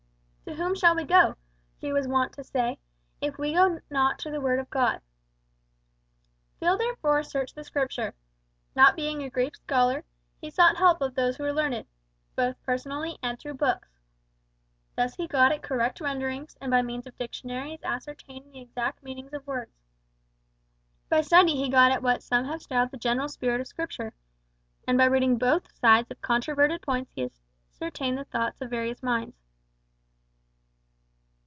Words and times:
"To 0.45 0.57
whom 0.57 0.75
shall 0.75 0.97
we 0.97 1.05
go," 1.05 1.37
she 1.79 1.93
was 1.93 2.09
wont 2.09 2.33
to 2.33 2.43
say, 2.43 2.77
"if 3.21 3.37
we 3.37 3.53
go 3.53 3.79
not 3.89 4.19
to 4.19 4.29
the 4.29 4.41
Word 4.41 4.59
of 4.59 4.69
God?" 4.69 4.99
Phil 6.59 6.77
therefore 6.77 7.23
searched 7.23 7.55
the 7.55 7.63
Scripture. 7.63 8.15
Not 8.75 8.97
being 8.97 9.23
a 9.23 9.29
Greek 9.29 9.55
scholar, 9.55 10.03
he 10.41 10.49
sought 10.49 10.75
help 10.75 10.99
of 10.99 11.15
those 11.15 11.37
who 11.37 11.43
were 11.43 11.53
learned 11.53 11.85
both 12.35 12.61
personally 12.63 13.17
and 13.23 13.39
through 13.39 13.53
books. 13.53 13.87
Thus 14.97 15.15
he 15.15 15.25
got 15.25 15.53
at 15.53 15.63
correct 15.63 16.01
renderings, 16.01 16.57
and 16.59 16.69
by 16.69 16.81
means 16.81 17.07
of 17.07 17.17
dictionaries 17.17 17.81
ascertained 17.81 18.51
the 18.53 18.59
exact 18.59 19.01
meanings 19.03 19.31
of 19.31 19.47
words. 19.47 19.79
By 21.07 21.21
study 21.21 21.55
he 21.55 21.69
got 21.69 21.93
at 21.93 22.03
what 22.03 22.21
some 22.23 22.43
have 22.43 22.61
styled 22.61 22.91
the 22.91 22.97
general 22.97 23.29
spirit 23.29 23.61
of 23.61 23.67
Scripture, 23.67 24.11
and 24.85 24.97
by 24.97 25.05
reading 25.05 25.37
both 25.37 25.73
sides 25.73 26.11
of 26.11 26.19
controverted 26.21 26.81
points 26.81 27.13
he 27.15 27.31
ascertained 27.73 28.17
the 28.17 28.25
thoughts 28.25 28.59
of 28.59 28.69
various 28.69 29.01
minds. 29.01 29.37